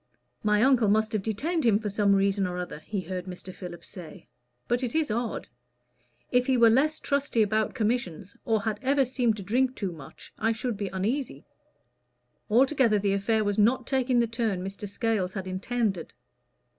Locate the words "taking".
13.85-14.19